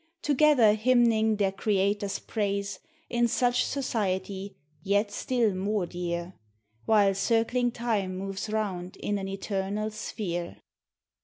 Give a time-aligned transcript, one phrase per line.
[0.23, 6.33] Together hymning their Creator's praise, In such society, yet still more dear;
[6.85, 10.57] While circling Time moves round in an eternal sphere.